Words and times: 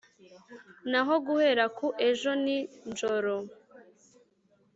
naho 0.91 1.13
guhera 1.25 1.65
ku 1.77 1.87
ejo 2.09 2.31
ni 2.43 2.57
njoro 2.89 3.35